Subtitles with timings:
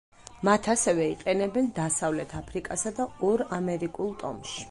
[0.47, 4.59] მათ ასევე იყენებენ დასავლეთ აფრიკასა და ორ ამერიკულ ტომში.